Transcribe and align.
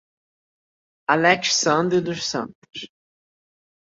Alexsandro 1.15 1.97
dos 2.07 2.23
Santos 2.31 2.77